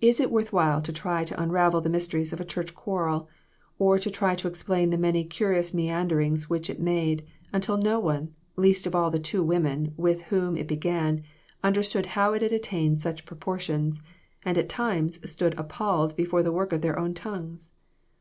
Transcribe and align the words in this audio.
Is 0.00 0.18
it 0.18 0.32
worth 0.32 0.52
while 0.52 0.82
to 0.82 0.92
try 0.92 1.22
to 1.22 1.40
unravel 1.40 1.80
the 1.80 1.88
mys 1.88 2.08
teries 2.08 2.32
of 2.32 2.40
a 2.40 2.44
church 2.44 2.74
quarrel 2.74 3.28
or 3.78 3.96
to 3.96 4.10
try 4.10 4.34
to 4.34 4.48
explain 4.48 4.90
the 4.90 4.98
many 4.98 5.22
curious 5.22 5.72
meanderings 5.72 6.50
which 6.50 6.68
it 6.68 6.80
made, 6.80 7.24
until 7.52 7.76
no 7.76 8.00
one, 8.00 8.34
least 8.56 8.88
of 8.88 8.96
all 8.96 9.08
the 9.08 9.20
two 9.20 9.44
women 9.44 9.94
with 9.96 10.22
whom 10.34 10.56
it 10.56 10.66
began, 10.66 11.22
understood 11.62 12.06
how 12.18 12.32
it 12.32 12.42
had 12.42 12.50
attained 12.52 12.98
such 12.98 13.24
pro 13.24 13.36
portions, 13.36 14.02
and 14.44 14.58
at 14.58 14.68
times, 14.68 15.20
stood 15.30 15.56
appalled 15.56 16.16
before 16.16 16.42
the 16.42 16.50
work 16.50 16.72
of 16.72 16.80
their 16.80 16.98
own 16.98 17.14
tongues 17.14 17.70